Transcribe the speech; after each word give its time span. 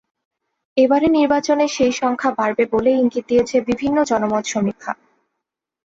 এবারের 0.77 1.11
নির্বাচনে 1.11 1.65
সেই 1.67 1.93
সংখ্যা 2.01 2.31
বাড়বে 2.31 2.63
বলেই 2.71 2.99
ইঙ্গিত 2.99 3.25
দিয়েছে 3.27 3.55
বিভিন্ন 3.69 3.97
জনমত 4.03 4.45
সমীক্ষা। 4.45 4.93